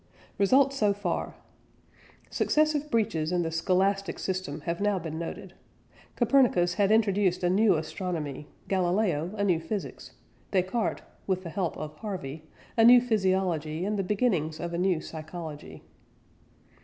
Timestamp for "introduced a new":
6.91-7.75